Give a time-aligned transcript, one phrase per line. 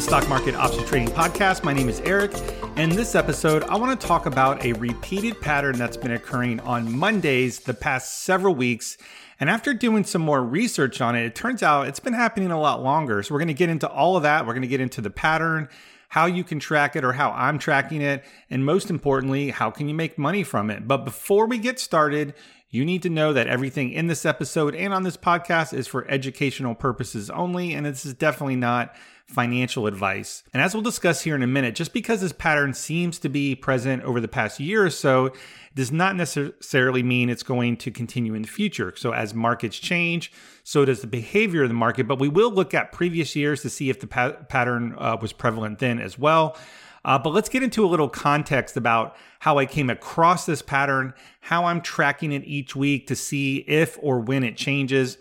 [0.00, 1.62] the Stock Market Option Trading Podcast.
[1.62, 2.32] My name is Eric,
[2.76, 6.90] and this episode, I want to talk about a repeated pattern that's been occurring on
[6.90, 8.96] Mondays the past several weeks.
[9.40, 12.58] And after doing some more research on it, it turns out it's been happening a
[12.58, 13.22] lot longer.
[13.22, 14.46] So, we're going to get into all of that.
[14.46, 15.68] We're going to get into the pattern,
[16.08, 19.86] how you can track it or how I'm tracking it, and most importantly, how can
[19.86, 20.88] you make money from it.
[20.88, 22.32] But before we get started,
[22.70, 26.08] you need to know that everything in this episode and on this podcast is for
[26.08, 28.94] educational purposes only, and this is definitely not
[29.26, 30.44] financial advice.
[30.52, 33.56] And as we'll discuss here in a minute, just because this pattern seems to be
[33.56, 35.32] present over the past year or so,
[35.74, 38.92] does not necessarily mean it's going to continue in the future.
[38.96, 42.08] So, as markets change, so does the behavior of the market.
[42.08, 45.32] But we will look at previous years to see if the pa- pattern uh, was
[45.32, 46.56] prevalent then as well.
[47.04, 51.14] Uh, but let's get into a little context about how I came across this pattern,
[51.40, 55.16] how I'm tracking it each week to see if or when it changes.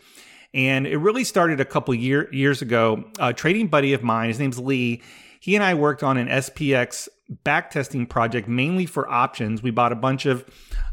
[0.53, 3.05] And it really started a couple year, years ago.
[3.19, 5.01] A trading buddy of mine, his name's Lee,
[5.39, 7.07] he and I worked on an SPX
[7.45, 9.63] backtesting project mainly for options.
[9.63, 10.45] We bought a bunch of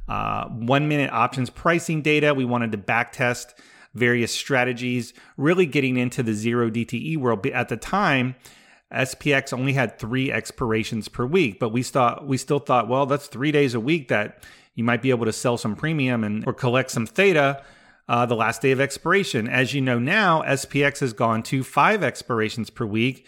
[0.09, 2.33] uh, one minute options pricing data.
[2.33, 3.55] We wanted to backtest
[3.95, 7.43] various strategies, really getting into the zero DTE world.
[7.43, 8.37] But at the time,
[8.93, 13.27] SPX only had three expirations per week, but we thought we still thought, well, that's
[13.27, 16.53] three days a week that you might be able to sell some premium and or
[16.53, 17.63] collect some theta
[18.09, 19.49] uh, the last day of expiration.
[19.49, 23.27] As you know now, SPX has gone to five expirations per week,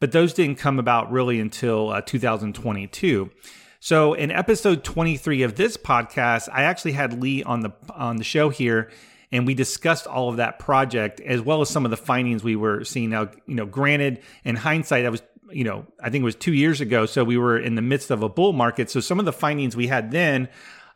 [0.00, 3.30] but those didn't come about really until uh, 2022.
[3.78, 8.24] So in episode 23 of this podcast, I actually had Lee on the on the
[8.24, 8.90] show here
[9.32, 12.56] and we discussed all of that project as well as some of the findings we
[12.56, 13.10] were seeing.
[13.10, 16.54] Now, you know, granted, in hindsight, that was you know I think it was two
[16.54, 18.90] years ago, so we were in the midst of a bull market.
[18.90, 20.48] So some of the findings we had then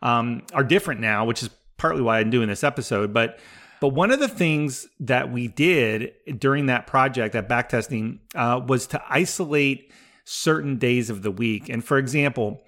[0.02, 3.12] um, are different now, which is partly why I'm doing this episode.
[3.12, 3.38] But
[3.80, 8.86] but one of the things that we did during that project, that backtesting, uh, was
[8.88, 9.90] to isolate
[10.24, 11.70] certain days of the week.
[11.70, 12.62] And for example,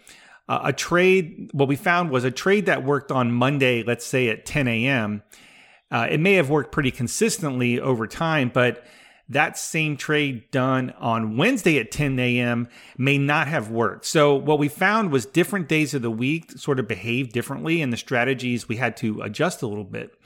[0.48, 4.28] uh, a trade, what we found was a trade that worked on Monday, let's say
[4.28, 5.22] at 10 a.m.
[5.92, 8.82] Uh, it may have worked pretty consistently over time, but
[9.28, 12.66] that same trade done on Wednesday at 10 a.m.
[12.96, 14.06] may not have worked.
[14.06, 17.92] So, what we found was different days of the week sort of behave differently, and
[17.92, 20.18] the strategies we had to adjust a little bit.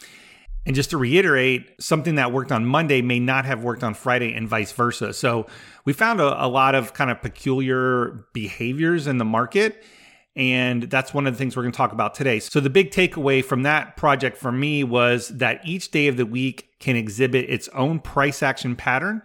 [0.65, 4.35] And just to reiterate, something that worked on Monday may not have worked on Friday,
[4.35, 5.13] and vice versa.
[5.13, 5.47] So,
[5.85, 9.83] we found a, a lot of kind of peculiar behaviors in the market
[10.37, 12.39] and that's one of the things we're going to talk about today.
[12.41, 16.27] So, the big takeaway from that project for me was that each day of the
[16.27, 19.23] week can exhibit its own price action pattern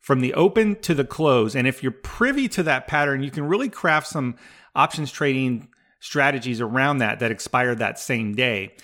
[0.00, 1.56] from the open to the close.
[1.56, 4.36] And if you're privy to that pattern, you can really craft some
[4.76, 8.74] options trading strategies around that that expire that same day.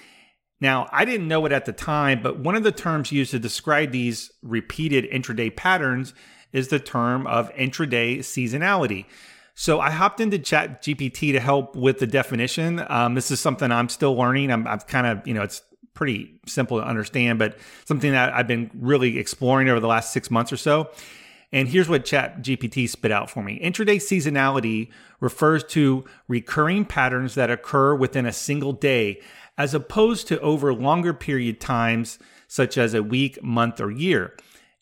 [0.60, 3.38] Now, I didn't know it at the time, but one of the terms used to
[3.38, 6.14] describe these repeated intraday patterns
[6.52, 9.06] is the term of intraday seasonality.
[9.54, 12.84] So I hopped into Chat GPT to help with the definition.
[12.88, 14.50] Um, this is something I'm still learning.
[14.50, 15.62] I'm, I've kind of, you know, it's
[15.94, 20.30] pretty simple to understand, but something that I've been really exploring over the last six
[20.30, 20.90] months or so.
[21.52, 23.60] And here's what Chat GPT spit out for me.
[23.60, 29.20] Intraday seasonality refers to recurring patterns that occur within a single day,
[29.58, 34.36] as opposed to over longer period times, such as a week, month, or year.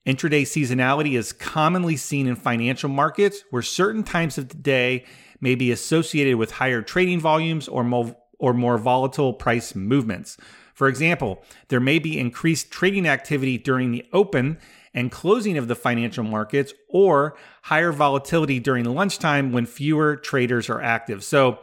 [0.09, 5.05] Intraday seasonality is commonly seen in financial markets where certain times of the day
[5.39, 10.39] may be associated with higher trading volumes or more, or more volatile price movements.
[10.73, 14.57] For example, there may be increased trading activity during the open
[14.95, 20.81] and closing of the financial markets or higher volatility during lunchtime when fewer traders are
[20.81, 21.23] active.
[21.23, 21.59] So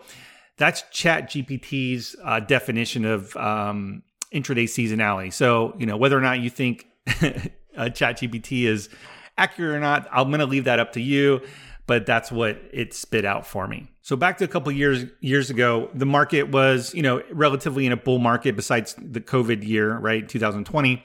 [0.57, 5.33] that's ChatGPT's uh, definition of um, intraday seasonality.
[5.33, 6.85] So, you know, whether or not you think
[7.77, 8.89] uh, ChatGPT is
[9.37, 11.41] accurate or not, I'm going to leave that up to you.
[11.87, 13.87] But that's what it spit out for me.
[14.01, 17.91] So back to a couple years years ago, the market was you know relatively in
[17.91, 18.55] a bull market.
[18.55, 21.03] Besides the COVID year, right, 2020.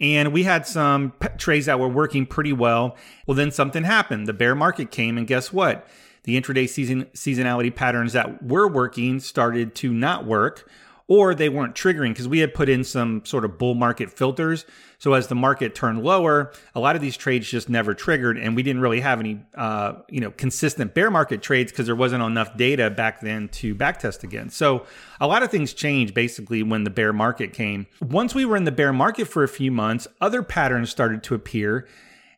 [0.00, 2.96] And we had some trades that were working pretty well.
[3.26, 4.26] Well, then something happened.
[4.26, 5.86] The bear market came, and guess what?
[6.24, 10.68] The intraday season seasonality patterns that were working started to not work
[11.08, 14.66] or they weren't triggering because we had put in some sort of bull market filters.
[14.98, 18.56] So as the market turned lower, a lot of these trades just never triggered, and
[18.56, 22.22] we didn't really have any, uh, you know, consistent bear market trades because there wasn't
[22.22, 24.50] enough data back then to backtest again.
[24.50, 24.86] So
[25.20, 27.86] a lot of things changed basically when the bear market came.
[28.00, 31.34] Once we were in the bear market for a few months, other patterns started to
[31.34, 31.86] appear.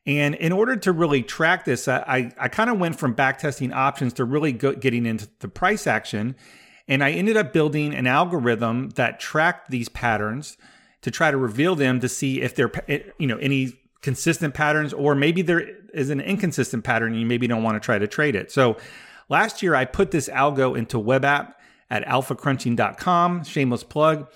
[0.05, 3.75] And in order to really track this, I, I, I kind of went from backtesting
[3.75, 6.35] options to really go, getting into the price action.
[6.89, 10.57] And I ended up building an algorithm that tracked these patterns
[11.03, 12.73] to try to reveal them to see if they're,
[13.19, 17.47] you know, any consistent patterns, or maybe there is an inconsistent pattern and you maybe
[17.47, 18.51] don't want to try to trade it.
[18.51, 18.77] So
[19.29, 24.31] last year I put this algo into web app at alphacrunching.com, shameless plug.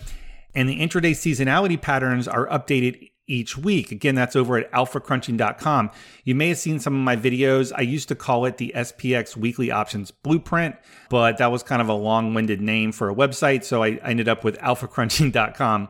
[0.54, 3.90] And the intraday seasonality patterns are updated each week.
[3.90, 5.90] Again, that's over at alphacrunching.com.
[6.24, 7.72] You may have seen some of my videos.
[7.74, 10.76] I used to call it the SPX Weekly Options Blueprint,
[11.08, 13.64] but that was kind of a long winded name for a website.
[13.64, 15.88] So I ended up with alphacrunching.com.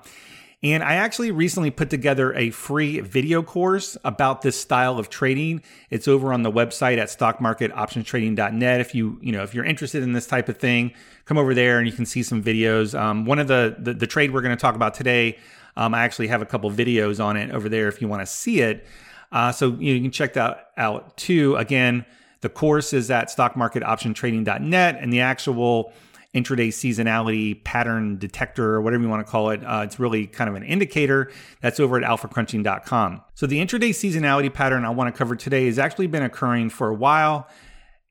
[0.64, 5.60] And I actually recently put together a free video course about this style of trading.
[5.90, 8.80] It's over on the website at stockmarketoptionstrading.net.
[8.80, 10.92] If you, you know, if you're interested in this type of thing,
[11.24, 12.96] come over there and you can see some videos.
[12.98, 15.36] Um, one of the, the, the trade we're going to talk about today,
[15.76, 18.26] um, I actually have a couple videos on it over there if you want to
[18.26, 18.86] see it.
[19.32, 21.56] Uh, so you, know, you can check that out too.
[21.56, 22.06] Again,
[22.40, 25.92] the course is at stockmarketoptiontrading.net and the actual
[26.34, 29.62] intraday seasonality pattern detector or whatever you want to call it.
[29.64, 31.30] Uh, it's really kind of an indicator
[31.60, 33.22] that's over at alphacrunching.com.
[33.34, 36.88] So the intraday seasonality pattern I want to cover today has actually been occurring for
[36.88, 37.48] a while.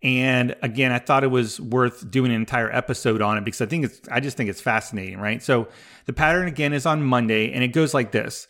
[0.03, 3.65] And again, I thought it was worth doing an entire episode on it because I
[3.65, 5.41] think it's, I just think it's fascinating, right?
[5.41, 5.68] So
[6.06, 8.47] the pattern again is on Monday and it goes like this.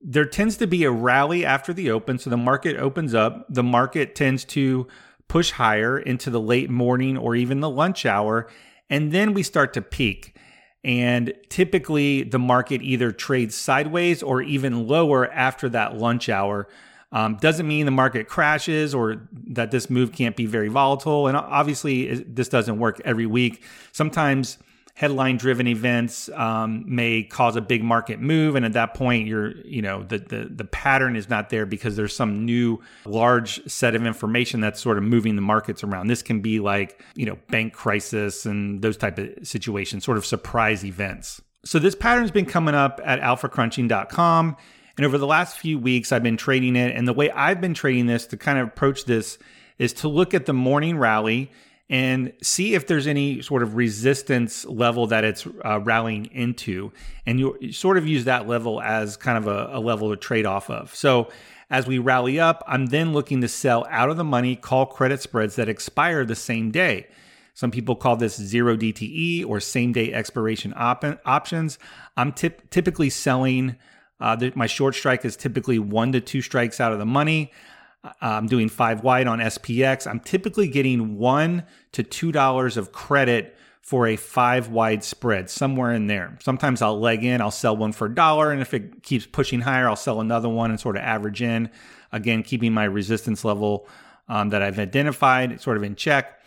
[0.00, 2.18] There tends to be a rally after the open.
[2.18, 3.46] So the market opens up.
[3.48, 4.86] The market tends to
[5.28, 8.48] push higher into the late morning or even the lunch hour.
[8.90, 10.36] And then we start to peak.
[10.84, 16.68] And typically the market either trades sideways or even lower after that lunch hour.
[17.12, 21.28] Um, doesn't mean the market crashes or that this move can't be very volatile.
[21.28, 23.62] And obviously, this doesn't work every week.
[23.92, 24.58] Sometimes
[24.96, 29.54] headline driven events um, may cause a big market move and at that point you're
[29.58, 33.94] you know the, the the pattern is not there because there's some new large set
[33.94, 36.06] of information that's sort of moving the markets around.
[36.06, 40.24] This can be like you know bank crisis and those type of situations sort of
[40.24, 41.42] surprise events.
[41.66, 44.56] So this pattern's been coming up at alphacrunching.com
[44.96, 47.74] and over the last few weeks i've been trading it and the way i've been
[47.74, 49.36] trading this to kind of approach this
[49.78, 51.50] is to look at the morning rally
[51.88, 56.90] and see if there's any sort of resistance level that it's uh, rallying into.
[57.26, 60.46] And you sort of use that level as kind of a, a level to trade
[60.46, 60.94] off of.
[60.94, 61.28] So
[61.70, 65.22] as we rally up, I'm then looking to sell out of the money call credit
[65.22, 67.06] spreads that expire the same day.
[67.54, 71.78] Some people call this zero DTE or same day expiration op- options.
[72.16, 73.76] I'm tip- typically selling,
[74.20, 77.52] uh, the, my short strike is typically one to two strikes out of the money.
[78.20, 80.06] I'm doing five wide on SPX.
[80.06, 85.92] I'm typically getting one to two dollars of credit for a five wide spread, somewhere
[85.92, 86.36] in there.
[86.42, 89.60] Sometimes I'll leg in, I'll sell one for a dollar, and if it keeps pushing
[89.60, 91.70] higher, I'll sell another one and sort of average in.
[92.12, 93.88] Again, keeping my resistance level
[94.28, 96.40] um, that I've identified sort of in check.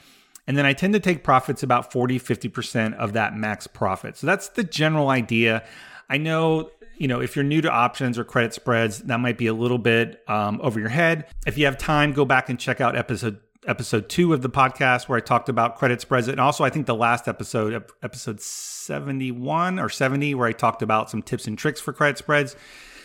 [0.47, 4.17] And then I tend to take profits about 40, 50% of that max profit.
[4.17, 5.63] So that's the general idea.
[6.09, 9.47] I know you know, if you're new to options or credit spreads, that might be
[9.47, 11.25] a little bit um, over your head.
[11.47, 15.09] If you have time, go back and check out episode episode two of the podcast
[15.09, 19.31] where I talked about credit spreads, and also I think the last episode, episode seventy
[19.31, 22.55] one or seventy, where I talked about some tips and tricks for credit spreads.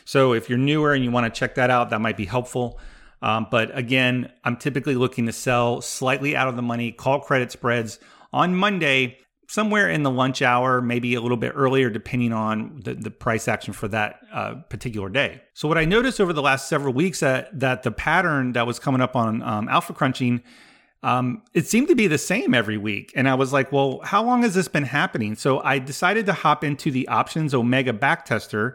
[0.04, 2.78] So if you're newer and you want to check that out, that might be helpful.
[3.22, 7.50] Um, but again, I'm typically looking to sell slightly out of the money, call credit
[7.52, 7.98] spreads
[8.32, 9.18] on Monday
[9.54, 13.46] somewhere in the lunch hour, maybe a little bit earlier, depending on the, the price
[13.46, 15.40] action for that uh, particular day.
[15.54, 18.80] So, what I noticed over the last several weeks that that the pattern that was
[18.80, 20.42] coming up on um, Alpha Crunching,
[21.04, 24.24] um, it seemed to be the same every week, and I was like, "Well, how
[24.24, 28.74] long has this been happening?" So I decided to hop into the Options Omega backtester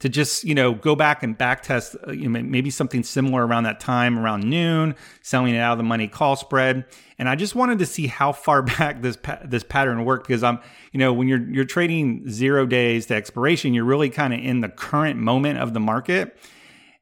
[0.00, 3.46] to just you know go back and back test uh, you know, maybe something similar
[3.46, 6.84] around that time around noon selling it out of the money call spread
[7.18, 10.42] and i just wanted to see how far back this pa- this pattern worked because
[10.42, 10.58] i'm
[10.92, 14.60] you know when you're you're trading 0 days to expiration you're really kind of in
[14.60, 16.36] the current moment of the market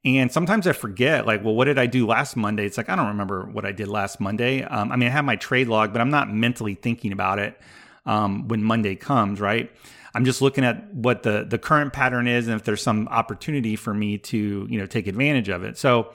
[0.05, 2.65] and sometimes I forget, like, well, what did I do last Monday?
[2.65, 4.63] It's like, I don't remember what I did last Monday.
[4.63, 7.61] Um, I mean, I have my trade log, but I'm not mentally thinking about it
[8.05, 9.69] um, when Monday comes, right?
[10.17, 13.77] I'm just looking at what the the current pattern is and if there's some opportunity
[13.77, 15.77] for me to, you know, take advantage of it.
[15.77, 16.15] So,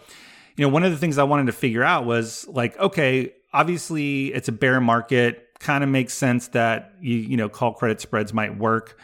[0.55, 4.33] you know, one of the things I wanted to figure out was like, okay, obviously
[4.33, 8.33] it's a bear market, kind of makes sense that you, you know, call credit spreads
[8.33, 8.97] might work.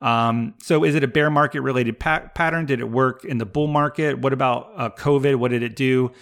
[0.00, 2.66] Um, so is it a bear market related pa- pattern?
[2.66, 4.20] Did it work in the bull market?
[4.20, 5.36] What about uh, COVID?
[5.36, 6.12] What did it do?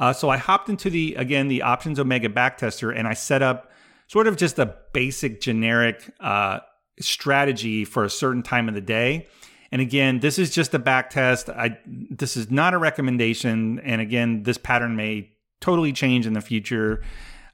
[0.00, 3.70] Uh, so I hopped into the, again, the options Omega backtester and I set up
[4.06, 6.60] sort of just a basic generic, uh,
[7.00, 9.26] strategy for a certain time of the day.
[9.72, 11.50] And again, this is just a back test.
[11.50, 11.78] I
[12.10, 13.80] this is not a recommendation.
[13.80, 17.02] And again, this pattern may totally change in the future.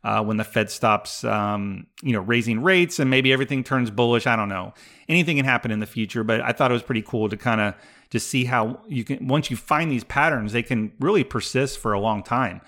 [0.02, 4.26] uh, when the Fed stops, um, you know, raising rates and maybe everything turns bullish.
[4.26, 4.72] I don't know.
[5.08, 7.60] Anything can happen in the future, but I thought it was pretty cool to kind
[7.60, 7.74] of
[8.08, 11.92] just see how you can, once you find these patterns, they can really persist for
[11.92, 12.62] a long time.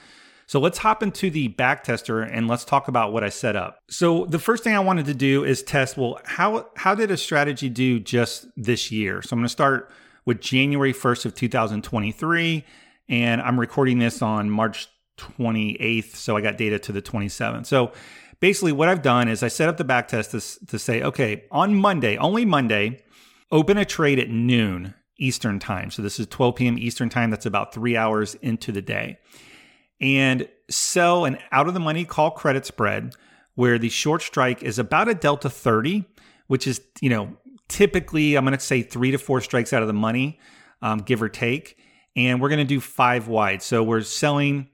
[0.52, 3.78] So let's hop into the back tester and let's talk about what I set up.
[3.88, 7.16] So the first thing I wanted to do is test, well, how, how did a
[7.16, 9.22] strategy do just this year?
[9.22, 9.90] So I'm going to start
[10.26, 12.66] with January 1st of 2023
[13.08, 16.16] and I'm recording this on March 28th.
[16.16, 17.64] So I got data to the 27th.
[17.64, 17.92] So
[18.40, 21.44] basically, what I've done is I set up the back test to, to say, okay,
[21.50, 23.02] on Monday, only Monday,
[23.50, 25.90] open a trade at noon Eastern time.
[25.90, 26.78] So this is 12 p.m.
[26.78, 27.30] Eastern time.
[27.30, 29.16] That's about three hours into the day.
[30.02, 33.14] And sell an out of the money call credit spread
[33.54, 36.04] where the short strike is about a delta 30,
[36.48, 37.36] which is, you know,
[37.68, 40.38] typically, I'm going to say three to four strikes out of the money,
[40.80, 41.78] um, give or take.
[42.16, 43.62] And we're going to do five wide.
[43.62, 44.68] So we're selling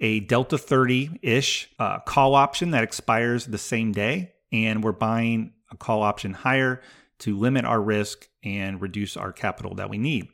[0.00, 4.32] a Delta 30 ish uh, call option that expires the same day.
[4.52, 6.80] And we're buying a call option higher
[7.20, 10.28] to limit our risk and reduce our capital that we need.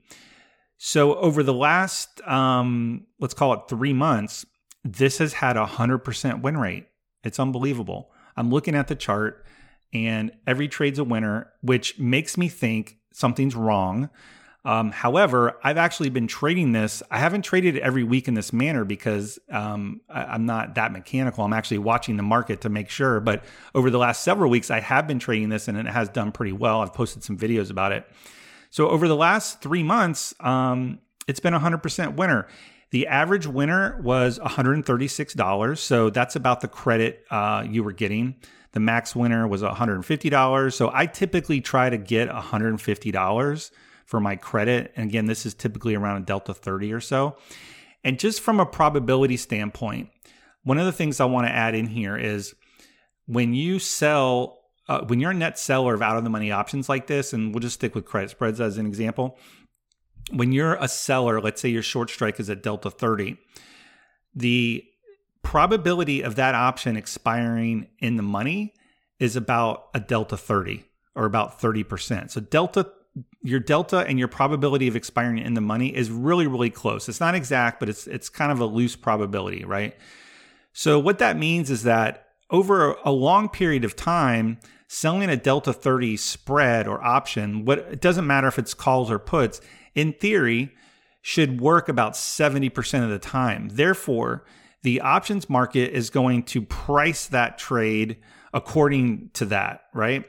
[0.86, 4.44] So, over the last, um, let's call it three months,
[4.84, 6.88] this has had a 100% win rate.
[7.22, 8.10] It's unbelievable.
[8.36, 9.46] I'm looking at the chart
[9.94, 14.10] and every trade's a winner, which makes me think something's wrong.
[14.66, 17.02] Um, however, I've actually been trading this.
[17.10, 21.44] I haven't traded every week in this manner because um, I, am not that mechanical.
[21.44, 23.20] I'm actually watching the market to make sure.
[23.20, 23.42] But
[23.74, 26.52] over the last several weeks, I have been trading this and it has done pretty
[26.52, 26.82] well.
[26.82, 28.06] I've posted some videos about it.
[28.74, 32.48] So over the last three months, um, it's been 100% winner.
[32.90, 35.78] The average winner was $136.
[35.78, 38.34] So that's about the credit uh, you were getting.
[38.72, 40.72] The max winner was $150.
[40.72, 43.70] So I typically try to get $150
[44.06, 44.92] for my credit.
[44.96, 47.36] And again, this is typically around a delta 30 or so.
[48.02, 50.08] And just from a probability standpoint,
[50.64, 52.56] one of the things I want to add in here is
[53.26, 56.88] when you sell, uh, when you're a net seller of out of the money options
[56.88, 59.38] like this, and we'll just stick with credit spreads as an example.
[60.30, 63.36] When you're a seller, let's say your short strike is at delta 30,
[64.34, 64.84] the
[65.42, 68.74] probability of that option expiring in the money
[69.18, 72.30] is about a delta 30 or about 30%.
[72.30, 72.90] So delta
[73.42, 77.08] your delta and your probability of expiring in the money is really really close.
[77.08, 79.96] It's not exact, but it's it's kind of a loose probability, right?
[80.72, 82.23] So what that means is that
[82.54, 88.00] over a long period of time, selling a delta 30 spread or option, what it
[88.00, 89.60] doesn't matter if it's calls or puts,
[89.96, 90.72] in theory
[91.20, 93.70] should work about 70% of the time.
[93.72, 94.44] Therefore,
[94.82, 98.18] the options market is going to price that trade
[98.52, 100.24] according to that, right?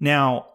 [0.00, 0.48] Now,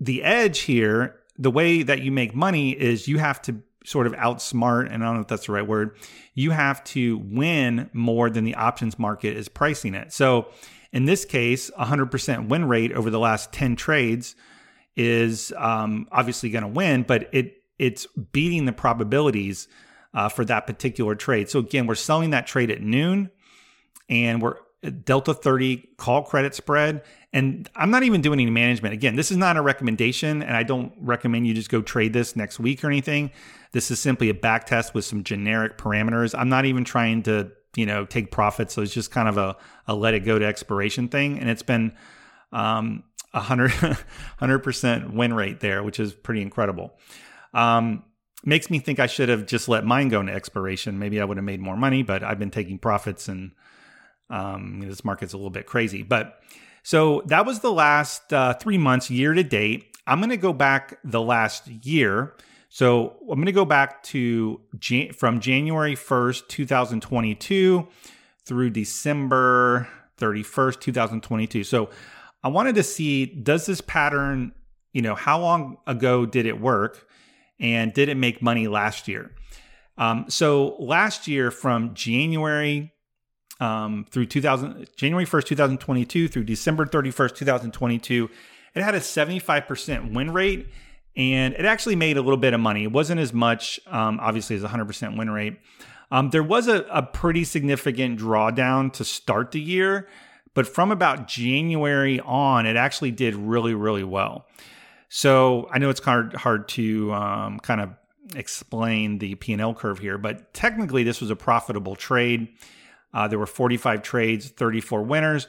[0.00, 4.12] the edge here, the way that you make money is you have to sort of
[4.14, 5.96] outsmart, and I don't know if that's the right word,
[6.34, 10.12] you have to win more than the options market is pricing it.
[10.12, 10.48] So
[10.92, 14.34] in this case, 100% win rate over the last 10 trades
[14.96, 19.66] is um, obviously going to win, but it it's beating the probabilities
[20.12, 21.48] uh, for that particular trade.
[21.48, 23.30] So again, we're selling that trade at noon,
[24.10, 24.56] and we're
[25.04, 27.02] Delta 30 call credit spread.
[27.32, 28.94] And I'm not even doing any management.
[28.94, 32.34] Again, this is not a recommendation, and I don't recommend you just go trade this
[32.34, 33.30] next week or anything.
[33.72, 36.34] This is simply a back test with some generic parameters.
[36.36, 38.74] I'm not even trying to, you know, take profits.
[38.74, 39.56] So it's just kind of a,
[39.86, 41.38] a let it go to expiration thing.
[41.38, 41.92] And it's been
[42.52, 46.98] um, a 100, 100% win rate there, which is pretty incredible.
[47.54, 48.02] Um,
[48.44, 50.98] makes me think I should have just let mine go into expiration.
[50.98, 53.52] Maybe I would have made more money, but I've been taking profits and
[54.30, 56.40] um, this market's a little bit crazy, but
[56.82, 59.96] so that was the last uh, three months year to date.
[60.06, 62.34] I'm going to go back the last year.
[62.68, 67.86] So I'm going to go back to Jan- from January 1st, 2022
[68.44, 71.64] through December 31st, 2022.
[71.64, 71.90] So
[72.42, 74.52] I wanted to see does this pattern,
[74.92, 77.06] you know, how long ago did it work
[77.58, 79.32] and did it make money last year?
[79.98, 82.92] Um, so last year from January
[83.60, 88.30] um, through 2000 January 1st, 2022 through December 31st, 2022.
[88.74, 90.68] It had a 75% win rate
[91.16, 92.84] and it actually made a little bit of money.
[92.84, 95.58] It wasn't as much, um, obviously, as 100% win rate.
[96.10, 100.08] Um, there was a, a pretty significant drawdown to start the year,
[100.54, 104.46] but from about January on, it actually did really, really well.
[105.08, 107.90] So I know it's hard, hard to um, kind of
[108.34, 112.48] explain the P&L curve here, but technically this was a profitable trade.
[113.12, 115.48] Uh, there were 45 trades, 34 winners.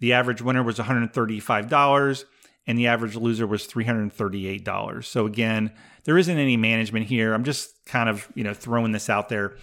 [0.00, 2.24] The average winner was $135
[2.66, 5.04] and the average loser was $338.
[5.04, 5.72] So again,
[6.04, 7.34] there isn't any management here.
[7.34, 9.56] I'm just kind of, you know, throwing this out there.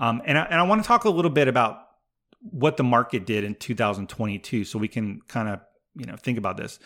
[0.00, 1.78] Um, and I, and I want to talk a little bit about
[2.40, 5.60] what the market did in 2022 so we can kind of,
[5.94, 6.78] you know, think about this.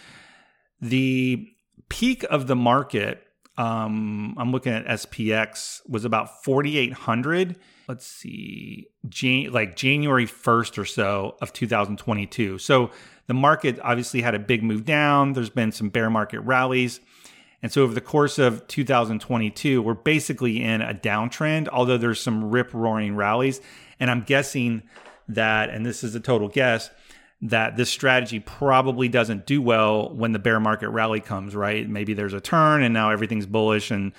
[0.81, 1.49] The
[1.89, 3.26] peak of the market
[3.59, 7.57] um, I'm looking at SPX was about 4,800.
[7.89, 12.59] Let's see, Jan- like January 1st or so of 2022.
[12.59, 12.91] So
[13.27, 15.33] the market obviously had a big move down.
[15.33, 17.01] There's been some bear market rallies.
[17.63, 22.51] And so over the course of 2022, we're basically in a downtrend, although there's some
[22.51, 23.61] rip roaring rallies.
[23.99, 24.83] And I'm guessing
[25.29, 26.91] that, and this is a total guess,
[27.43, 31.87] that this strategy probably doesn't do well when the bear market rally comes, right?
[31.89, 33.91] Maybe there's a turn and now everything's bullish.
[33.91, 34.13] And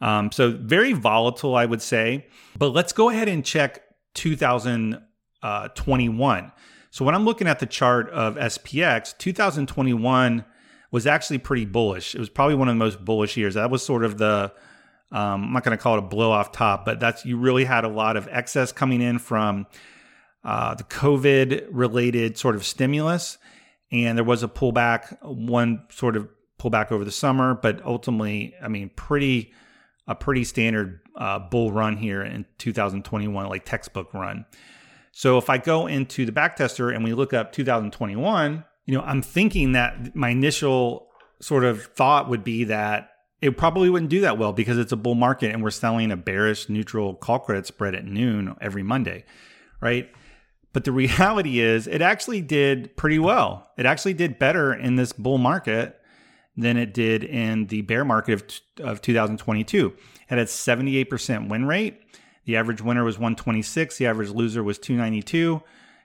[0.00, 2.26] um, so very volatile, I would say.
[2.56, 3.82] But let's go ahead and check
[4.14, 6.52] 2021.
[6.90, 10.44] So when I'm looking at the chart of SPX, 2021
[10.90, 12.14] was actually pretty bullish.
[12.14, 13.54] It was probably one of the most bullish years.
[13.54, 14.52] That was sort of the
[15.10, 17.64] um, I'm not going to call it a blow off top, but that's you really
[17.64, 19.66] had a lot of excess coming in from
[20.44, 23.38] uh, the COVID related sort of stimulus.
[23.90, 28.68] And there was a pullback, one sort of pullback over the summer, but ultimately, I
[28.68, 29.52] mean, pretty,
[30.06, 34.46] a pretty standard uh, bull run here in 2021, like textbook run.
[35.12, 39.22] So if I go into the backtester and we look up 2021, you know, I'm
[39.22, 41.08] thinking that my initial
[41.40, 43.10] sort of thought would be that
[43.42, 46.16] it probably wouldn't do that well because it's a bull market and we're selling a
[46.16, 49.24] bearish neutral call credit spread at noon every Monday,
[49.80, 50.08] right?
[50.72, 53.70] But the reality is, it actually did pretty well.
[53.76, 56.00] It actually did better in this bull market
[56.56, 59.86] than it did in the bear market of, of 2022.
[59.86, 59.94] It
[60.26, 62.00] had a 78% win rate.
[62.44, 63.98] The average winner was 126.
[63.98, 65.62] The average loser was 292.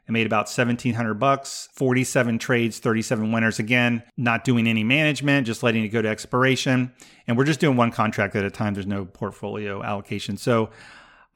[0.08, 3.60] It made about 1700 bucks, 47 trades, 37 winners.
[3.60, 6.94] Again, not doing any management, just letting it go to expiration.
[7.28, 8.74] And we're just doing one contract at a time.
[8.74, 10.38] There's no portfolio allocation.
[10.38, 10.70] So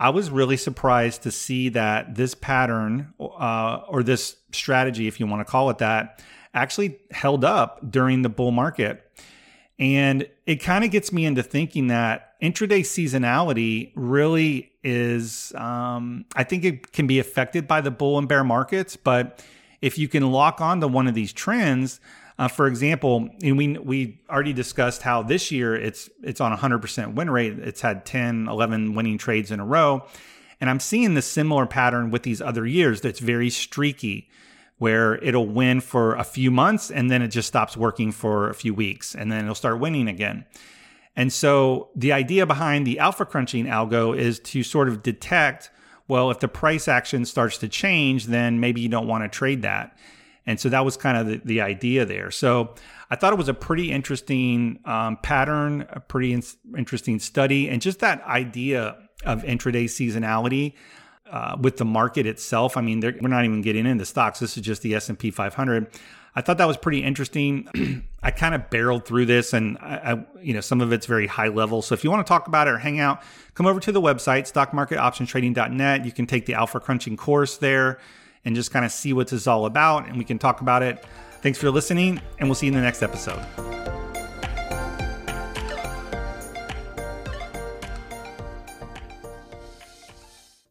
[0.01, 5.27] I was really surprised to see that this pattern uh, or this strategy, if you
[5.27, 6.23] want to call it that,
[6.55, 9.07] actually held up during the bull market.
[9.77, 16.45] And it kind of gets me into thinking that intraday seasonality really is, um, I
[16.45, 18.95] think it can be affected by the bull and bear markets.
[18.95, 19.45] But
[19.81, 21.99] if you can lock on to one of these trends,
[22.37, 27.13] uh, for example, and we we already discussed how this year it's it's on 100%
[27.13, 27.59] win rate.
[27.59, 30.05] It's had 10, 11 winning trades in a row.
[30.59, 34.29] And I'm seeing the similar pattern with these other years that's very streaky,
[34.77, 38.53] where it'll win for a few months and then it just stops working for a
[38.53, 40.45] few weeks and then it'll start winning again.
[41.15, 45.69] And so the idea behind the alpha crunching algo is to sort of detect
[46.11, 49.61] well, if the price action starts to change, then maybe you don't want to trade
[49.61, 49.97] that.
[50.45, 52.31] And so that was kind of the, the idea there.
[52.31, 52.75] So
[53.09, 56.43] I thought it was a pretty interesting um, pattern, a pretty in-
[56.77, 60.73] interesting study, and just that idea of intraday seasonality.
[61.31, 64.39] Uh, with the market itself, I mean, we're not even getting into stocks.
[64.39, 65.87] This is just the S and P 500.
[66.35, 68.05] I thought that was pretty interesting.
[68.23, 71.27] I kind of barreled through this, and I, I, you know, some of it's very
[71.27, 71.81] high level.
[71.81, 73.21] So if you want to talk about it or hang out,
[73.53, 76.05] come over to the website stockmarketoptionstrading.net.
[76.05, 77.99] You can take the Alpha Crunching course there
[78.45, 80.83] and just kind of see what this is all about, and we can talk about
[80.83, 81.03] it.
[81.41, 83.43] Thanks for listening, and we'll see you in the next episode.